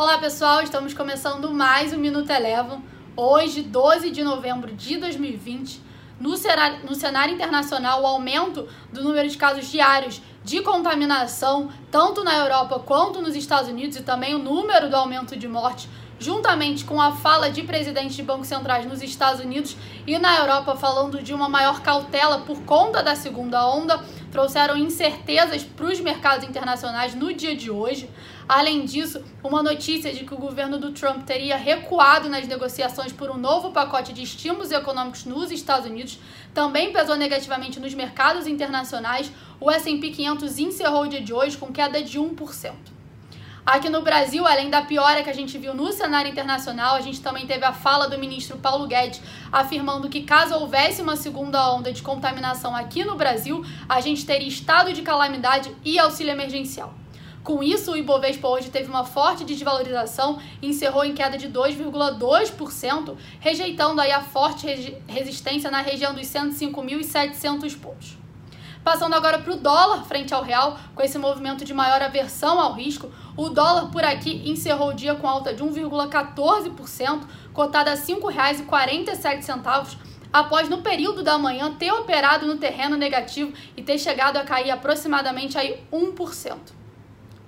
Olá 0.00 0.16
pessoal, 0.16 0.62
estamos 0.62 0.94
começando 0.94 1.52
mais 1.52 1.92
um 1.92 1.98
Minuto 1.98 2.30
Elevam. 2.30 2.82
Hoje, 3.14 3.60
12 3.60 4.10
de 4.10 4.24
novembro 4.24 4.72
de 4.74 4.96
2020, 4.96 5.78
no 6.18 6.38
cenário, 6.38 6.86
no 6.86 6.94
cenário 6.94 7.34
internacional, 7.34 8.00
o 8.00 8.06
aumento 8.06 8.66
do 8.90 9.04
número 9.04 9.28
de 9.28 9.36
casos 9.36 9.70
diários 9.70 10.22
de 10.42 10.62
contaminação, 10.62 11.70
tanto 11.90 12.24
na 12.24 12.34
Europa 12.34 12.78
quanto 12.78 13.20
nos 13.20 13.36
Estados 13.36 13.68
Unidos, 13.68 13.98
e 13.98 14.02
também 14.02 14.34
o 14.34 14.38
número 14.38 14.88
do 14.88 14.96
aumento 14.96 15.36
de 15.36 15.46
mortes 15.46 15.86
juntamente 16.20 16.84
com 16.84 17.00
a 17.00 17.12
fala 17.12 17.50
de 17.50 17.62
presidentes 17.62 18.14
de 18.14 18.22
bancos 18.22 18.46
centrais 18.46 18.86
nos 18.86 19.02
Estados 19.02 19.40
Unidos 19.40 19.74
e 20.06 20.18
na 20.18 20.38
Europa 20.38 20.76
falando 20.76 21.22
de 21.22 21.32
uma 21.32 21.48
maior 21.48 21.80
cautela 21.80 22.40
por 22.40 22.60
conta 22.62 23.02
da 23.02 23.16
segunda 23.16 23.66
onda, 23.66 24.04
trouxeram 24.30 24.76
incertezas 24.76 25.62
para 25.64 25.86
os 25.86 26.00
mercados 26.00 26.48
internacionais 26.48 27.14
no 27.14 27.32
dia 27.32 27.54
de 27.56 27.70
hoje. 27.70 28.08
Além 28.48 28.84
disso, 28.84 29.22
uma 29.42 29.62
notícia 29.62 30.12
de 30.12 30.24
que 30.24 30.34
o 30.34 30.38
governo 30.38 30.78
do 30.78 30.92
Trump 30.92 31.24
teria 31.24 31.56
recuado 31.56 32.28
nas 32.28 32.46
negociações 32.46 33.12
por 33.12 33.30
um 33.30 33.36
novo 33.36 33.70
pacote 33.70 34.12
de 34.12 34.22
estímulos 34.22 34.70
econômicos 34.70 35.24
nos 35.24 35.50
Estados 35.50 35.88
Unidos 35.88 36.18
também 36.54 36.92
pesou 36.92 37.16
negativamente 37.16 37.78
nos 37.78 37.94
mercados 37.94 38.46
internacionais. 38.46 39.30
O 39.60 39.70
S&P 39.70 40.10
500 40.10 40.58
encerrou 40.58 41.02
o 41.02 41.08
dia 41.08 41.20
de 41.20 41.32
hoje 41.32 41.56
com 41.56 41.72
queda 41.72 42.02
de 42.02 42.18
1%. 42.18 42.99
Aqui 43.64 43.90
no 43.90 44.00
Brasil, 44.00 44.46
além 44.46 44.70
da 44.70 44.82
piora 44.82 45.22
que 45.22 45.28
a 45.28 45.34
gente 45.34 45.58
viu 45.58 45.74
no 45.74 45.92
cenário 45.92 46.30
internacional, 46.30 46.96
a 46.96 47.00
gente 47.00 47.20
também 47.20 47.46
teve 47.46 47.64
a 47.64 47.72
fala 47.72 48.08
do 48.08 48.18
ministro 48.18 48.56
Paulo 48.56 48.86
Guedes 48.86 49.20
afirmando 49.52 50.08
que 50.08 50.22
caso 50.22 50.54
houvesse 50.54 51.02
uma 51.02 51.14
segunda 51.14 51.70
onda 51.72 51.92
de 51.92 52.02
contaminação 52.02 52.74
aqui 52.74 53.04
no 53.04 53.16
Brasil, 53.16 53.64
a 53.88 54.00
gente 54.00 54.24
teria 54.24 54.48
estado 54.48 54.92
de 54.92 55.02
calamidade 55.02 55.70
e 55.84 55.98
auxílio 55.98 56.32
emergencial. 56.32 56.94
Com 57.44 57.62
isso, 57.62 57.92
o 57.92 57.96
Ibovespa 57.96 58.48
hoje 58.48 58.70
teve 58.70 58.88
uma 58.88 59.04
forte 59.04 59.44
desvalorização 59.44 60.38
e 60.60 60.68
encerrou 60.68 61.04
em 61.04 61.14
queda 61.14 61.38
de 61.38 61.48
2,2%, 61.48 63.16
rejeitando 63.38 64.00
aí 64.00 64.12
a 64.12 64.20
forte 64.20 64.66
resistência 65.06 65.70
na 65.70 65.80
região 65.80 66.14
dos 66.14 66.26
105.700 66.26 67.78
pontos. 67.78 68.19
Passando 68.82 69.14
agora 69.14 69.38
para 69.38 69.52
o 69.52 69.56
dólar 69.56 70.04
frente 70.04 70.32
ao 70.32 70.42
real, 70.42 70.78
com 70.94 71.02
esse 71.02 71.18
movimento 71.18 71.64
de 71.64 71.74
maior 71.74 72.00
aversão 72.00 72.58
ao 72.58 72.72
risco, 72.72 73.10
o 73.36 73.50
dólar 73.50 73.90
por 73.90 74.02
aqui 74.02 74.42
encerrou 74.48 74.88
o 74.88 74.94
dia 74.94 75.14
com 75.14 75.28
alta 75.28 75.52
de 75.52 75.62
1,14%, 75.62 77.20
cotada 77.52 77.92
a 77.92 77.94
R$ 77.94 78.00
5,47, 78.00 79.98
após 80.32 80.68
no 80.68 80.80
período 80.80 81.22
da 81.22 81.36
manhã 81.36 81.74
ter 81.74 81.92
operado 81.92 82.46
no 82.46 82.56
terreno 82.56 82.96
negativo 82.96 83.52
e 83.76 83.82
ter 83.82 83.98
chegado 83.98 84.38
a 84.38 84.44
cair 84.44 84.70
aproximadamente 84.70 85.58
aí 85.58 85.84
1%. 85.92 86.79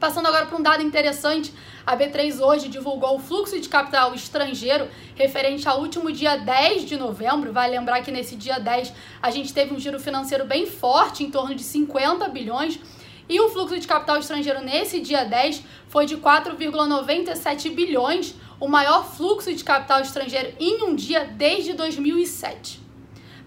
Passando 0.00 0.28
agora 0.28 0.46
para 0.46 0.56
um 0.56 0.62
dado 0.62 0.82
interessante, 0.82 1.52
a 1.86 1.94
B3 1.94 2.40
hoje 2.40 2.68
divulgou 2.68 3.16
o 3.16 3.18
fluxo 3.18 3.60
de 3.60 3.68
capital 3.68 4.14
estrangeiro 4.14 4.88
referente 5.14 5.68
ao 5.68 5.78
último 5.78 6.10
dia 6.10 6.38
10 6.38 6.86
de 6.86 6.96
novembro. 6.96 7.52
Vai 7.52 7.68
lembrar 7.68 8.00
que 8.00 8.10
nesse 8.10 8.34
dia 8.34 8.58
10 8.58 8.94
a 9.20 9.30
gente 9.30 9.52
teve 9.52 9.74
um 9.74 9.78
giro 9.78 10.00
financeiro 10.00 10.46
bem 10.46 10.64
forte, 10.64 11.22
em 11.22 11.30
torno 11.30 11.54
de 11.54 11.62
50 11.62 12.26
bilhões. 12.30 12.80
E 13.28 13.38
o 13.42 13.50
fluxo 13.50 13.78
de 13.78 13.86
capital 13.86 14.16
estrangeiro 14.16 14.62
nesse 14.62 15.00
dia 15.00 15.22
10 15.22 15.62
foi 15.86 16.06
de 16.06 16.16
4,97 16.16 17.70
bilhões, 17.74 18.34
o 18.58 18.68
maior 18.68 19.04
fluxo 19.04 19.54
de 19.54 19.62
capital 19.62 20.00
estrangeiro 20.00 20.54
em 20.58 20.82
um 20.82 20.96
dia 20.96 21.26
desde 21.26 21.74
2007. 21.74 22.89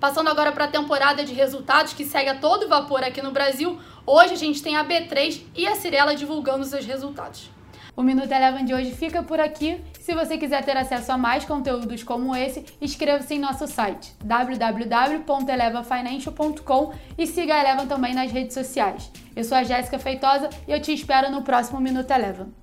Passando 0.04 0.30
agora 0.30 0.52
para 0.52 0.66
a 0.66 0.68
temporada 0.68 1.24
de 1.24 1.34
resultados 1.34 1.94
que 1.94 2.04
segue 2.04 2.28
a 2.28 2.36
todo 2.36 2.68
vapor 2.68 3.06
aqui 3.06 3.22
no 3.22 3.32
Brasil, 3.32 3.80
hoje 4.06 4.34
a 4.34 4.36
gente 4.36 4.62
tem 4.62 4.76
a 4.76 4.84
B3 4.84 5.44
e 5.56 5.66
a 5.66 5.78
Cirela 5.78 6.14
divulgando 6.14 6.66
seus 6.66 6.86
resultados. 6.86 7.50
O 7.96 8.04
Minuto 8.04 8.30
Eleven 8.30 8.66
de 8.66 8.74
hoje 8.74 8.92
fica 8.92 9.24
por 9.24 9.40
aqui. 9.40 9.82
Se 10.02 10.14
você 10.14 10.38
quiser 10.38 10.62
ter 10.66 10.76
acesso 10.76 11.14
a 11.14 11.18
mais 11.18 11.46
conteúdos 11.46 12.04
como 12.04 12.36
esse, 12.36 12.66
inscreva-se 12.82 13.36
em 13.36 13.40
nosso 13.40 13.66
site 13.66 14.14
www.elevafinancial.com 14.22 16.94
e 17.18 17.26
siga 17.26 17.56
a 17.56 17.62
Eleven 17.62 17.88
também 17.88 18.14
nas 18.14 18.30
redes 18.30 18.56
sociais. 18.56 19.10
Eu 19.34 19.46
sou 19.46 19.58
a 19.58 19.64
Jéssica 19.64 19.98
Feitosa 19.98 20.50
e 20.68 20.74
eu 20.74 20.82
te 20.82 20.94
espero 20.94 21.32
no 21.32 21.44
próximo 21.44 21.80
Minuto 21.80 22.12
Eleven. 22.12 22.63